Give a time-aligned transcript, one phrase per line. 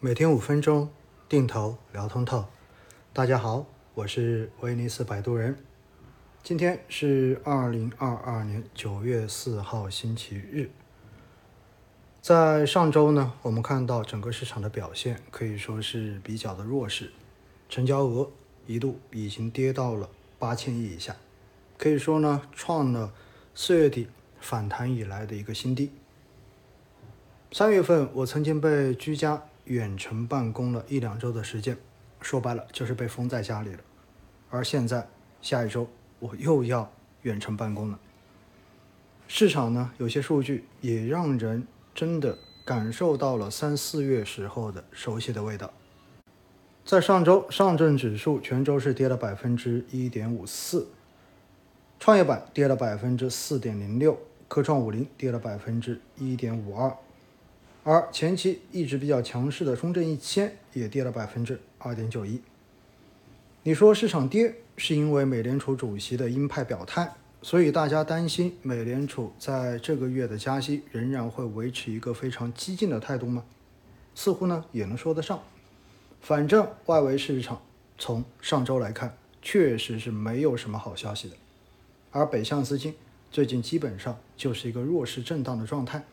[0.00, 0.88] 每天五分钟，
[1.28, 2.44] 定投聊通透。
[3.12, 5.58] 大家好，我是威尼斯摆渡人。
[6.40, 10.70] 今天是二零二二年九月四号，星期日。
[12.22, 17.10] 在上周呢，我们看到整个市场的表现可以说是比较的弱势，
[17.68, 18.30] 成交额
[18.68, 20.08] 一度已经跌到了
[20.38, 21.16] 八千亿以下，
[21.76, 23.12] 可以说呢，创了
[23.52, 24.06] 四月底
[24.38, 25.90] 反弹以来的一个新低。
[27.50, 31.76] 三月份，我曾经被居家远程办公了一两周的时间，
[32.20, 33.78] 说白了就是被封在家里了。
[34.50, 35.06] 而现在，
[35.42, 36.90] 下一周我又要
[37.22, 37.98] 远程办公了。
[39.26, 45.70] 市场呢，有些数据也让人真的感受到了三四月时候的熟悉的味道。
[46.82, 50.88] 在上周，上证指数全周是跌了百分之一点五四，
[52.00, 56.96] 创业板跌了百分之四点零六，科创五零跌了百分之一点五二。
[57.90, 62.38] 而前期一直比较强势的中证一千也跌了百分之二点九一。
[63.62, 73.42] 你说市场跌是因为美联储主席的鹰派表态，所以大家担心美联储在这个月的加息仍然会维持一个非常激进的态度吗？
[74.14, 75.40] 似乎呢也能说得上。
[76.20, 77.62] 反正外围市场
[77.96, 81.36] 从上周来看，确实是没有什么好消息的。
[82.10, 82.94] 而北向资金
[83.30, 86.04] 最近基本上就是一个弱势震荡的状态。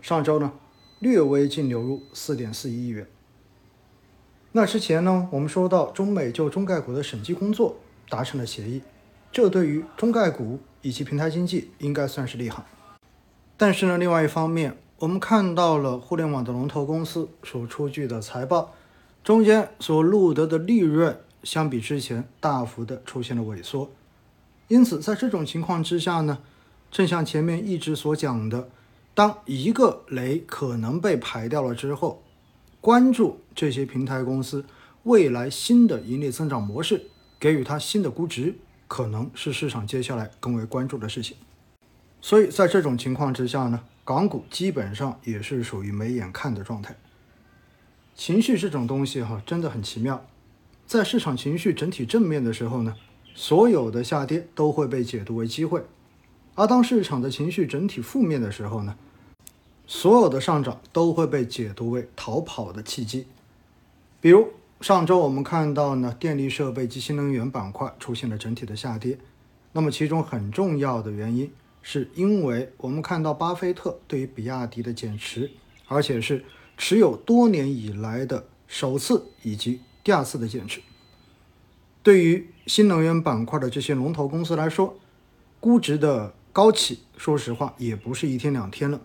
[0.00, 0.52] 上周呢？
[0.98, 3.06] 略微净流入四点四一亿元。
[4.52, 7.76] 那之前呢，我们说到中美就中概股的审计工作
[8.08, 8.80] 达成了协议，
[9.30, 12.64] 这对于中概股以及平台经济应该算是利好。
[13.58, 18.72] 但是呢，另外一方面，我们看到了互联网的龙头公司所出具的财报，
[19.22, 23.90] 中间所录得的利润相比之前大幅的出现了萎缩。
[24.68, 26.38] 因此，在这种情况之下呢，
[26.90, 28.70] 正像前面一直所讲的。
[29.16, 32.22] 当一个雷可能被排掉了之后，
[32.82, 34.66] 关注这些平台公司
[35.04, 37.06] 未来新的盈利增长模式，
[37.40, 38.56] 给予它新的估值，
[38.86, 41.34] 可能是市场接下来更为关注的事情。
[42.20, 46.94] 所以在这种情况之下呢，港股基本上也是属于没眼看的状态。
[48.14, 50.26] 情绪这种东西哈，真的很奇妙，
[50.86, 52.94] 在市场情绪整体正面的时候呢，
[53.34, 55.80] 所有的下跌都会被解读为机会；
[56.54, 58.94] 而当市场的情绪整体负面的时候呢，
[59.86, 63.26] 所有的上涨都会被解读为逃跑的契机，
[64.20, 64.48] 比如
[64.80, 69.18] 上周我们看到呢，电力设备及新能源板块出现了整体的下跌。
[69.72, 71.52] 那么其中很重要的原因，
[71.82, 75.50] 是因为我们看到巴菲特对于比亚迪的减持，
[75.86, 76.44] 而且是
[76.76, 80.80] 持有多年以来的首次以及第二次的减持。
[82.02, 84.98] 对于新能源板块的这些龙头公司来说，
[85.60, 89.00] 估值的高企，说实话也不是一天两天了。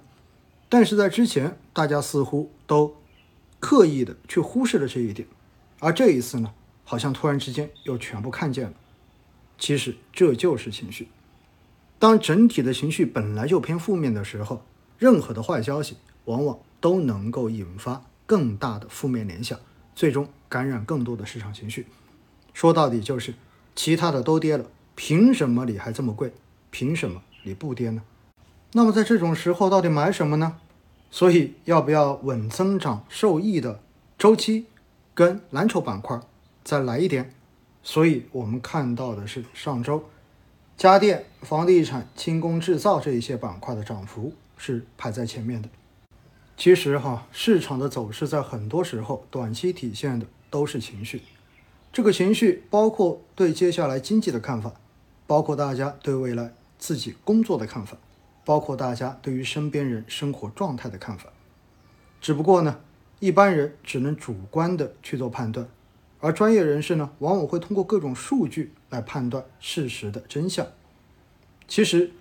[0.71, 2.95] 但是在之前，大家似乎都
[3.59, 5.27] 刻意的去忽视了这一点，
[5.79, 6.53] 而这一次呢，
[6.85, 8.73] 好像突然之间又全部看见了。
[9.59, 11.09] 其实这就是情绪。
[11.99, 14.63] 当整体的情绪本来就偏负面的时候，
[14.97, 19.59] 任何的坏消息往往都能够引发更大的负面联想，
[19.93, 21.87] 最终感染更多的市场情绪。
[22.53, 23.33] 说到底就是，
[23.75, 24.65] 其他的都跌了，
[24.95, 26.31] 凭什么你还这么贵？
[26.69, 28.01] 凭什么你不跌呢？
[28.73, 30.57] 那么在这种时候，到底买什么呢？
[31.09, 33.81] 所以要不要稳增长受益的
[34.17, 34.67] 周期
[35.13, 36.17] 跟蓝筹板块
[36.63, 37.33] 再来一点？
[37.83, 40.05] 所以我们看到的是上周
[40.77, 45.67] 家电、房地产、轻工制造这一些板块的涨幅是排在前面的。
[46.55, 51.23] 其实哈，市场的走势在很多时候短期体现的都是情绪，
[51.91, 54.71] 这个情绪包括对接下来经济的看法，
[55.27, 57.97] 包括大家对未来自己工作的看法。
[58.43, 61.29] 包括大家对于身边人生活状态的看法，
[62.19, 62.79] 只不过呢，
[63.19, 65.67] 一般人只能主观的去做判断，
[66.19, 70.65] 而专业人士呢，往往会通过各种数据来判断事实的真相。
[71.67, 72.11] 其实，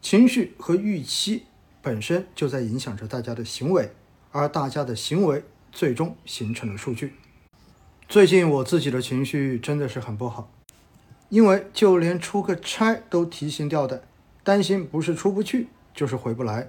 [0.00, 1.44] 情绪和预期
[1.80, 3.92] 本身就在影响着大家的行为，
[4.30, 7.14] 而大家的行为最终形成了数据。
[8.08, 10.50] 最近我自己的情绪真的是很不好，
[11.30, 14.02] 因为就连出个差都提心吊胆。
[14.44, 16.68] 担心不是出不去，就是回不来。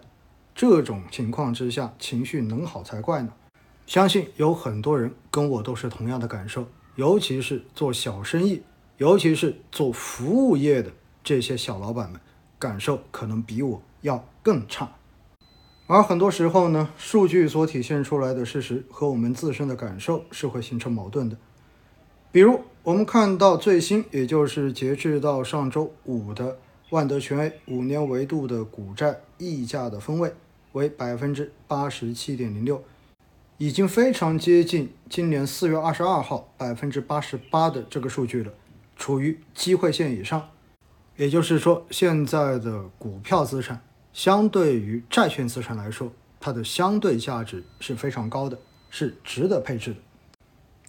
[0.54, 3.34] 这种情况之下，情绪能好才怪呢。
[3.88, 8.62] 相信有很多人跟我都是同样的感受，尤其是做小生意，
[8.98, 10.92] 尤其是做服务业的
[11.24, 12.22] 这些小老板们，
[12.60, 14.92] 感受可能比我要更差。
[15.88, 21.36] 而很多时候呢，数据所体现出来的事实和我们自身的感受是会形成矛盾的。
[22.32, 26.58] 比如，我们看到最新，也就是截至到上周五的。
[26.94, 30.32] 万德全 A 五年维度的股债溢价的分位
[30.74, 32.84] 为百分之八十七点零六，
[33.58, 38.54] 已经非常接近今年四月二十二号百分之八十八的这个数据了，
[38.96, 40.48] 处于机会线以上。
[41.18, 43.82] 也就是说，现在的股票资产
[44.14, 48.60] 相对于债券资产来说，它的相对价值是非常高的，
[48.92, 49.98] 是值得配置的。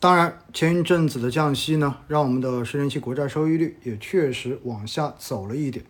[0.00, 5.82] 当然，前一阵子的降息呢，让我们的十年期国债收益率也确实往下走了一点，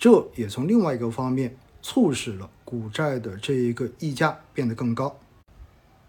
[0.00, 5.14] 这也从另外一个方面促使了股债的这一个溢价变得更高。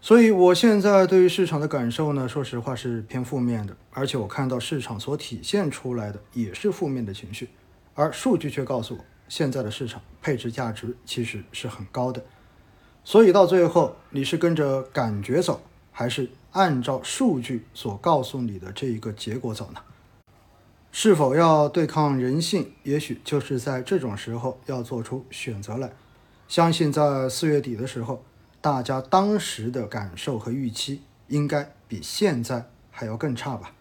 [0.00, 7.50] 所以，我现在对于市场的感受呢，说实话是偏负面的，而且我看到市场所体现出来的也是负面的情绪。
[7.92, 12.24] 而数据却告诉我，现在的市场配置价值其实是很高的。
[13.04, 15.60] 所以到最后，你是跟着感觉走，
[15.92, 19.80] 还是按照数据所告诉你的这一个结果走呢？
[20.92, 22.72] 是否要对抗人性？
[22.82, 25.90] 也许就是在这种时候要做出选择来。
[26.46, 28.22] 相信在四月底的时候，
[28.60, 33.74] 大家当时的感受和预期应该比现在还要更差吧。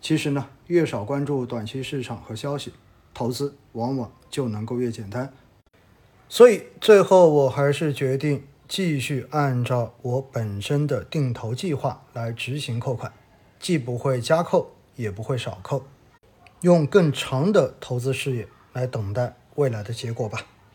[0.00, 2.72] 其实呢，越少关注短期市场和消息。
[3.14, 5.32] 投资往往就能够越简单，
[6.28, 13.12] 所以最后我还是决定继续按照我本身的定投计划来执行扣款，
[13.58, 15.82] 既不会加扣，也不会少扣，
[16.60, 20.46] 用更长的投资视野来等待未来的结果吧。